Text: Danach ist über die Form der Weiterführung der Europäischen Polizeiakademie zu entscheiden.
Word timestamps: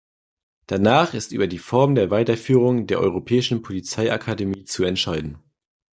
Danach 0.65 1.13
ist 1.13 1.31
über 1.31 1.45
die 1.45 1.59
Form 1.59 1.93
der 1.93 2.09
Weiterführung 2.09 2.87
der 2.87 2.99
Europäischen 2.99 3.61
Polizeiakademie 3.61 4.63
zu 4.63 4.83
entscheiden. 4.83 5.37